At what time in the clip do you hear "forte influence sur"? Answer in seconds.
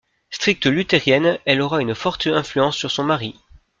1.93-2.89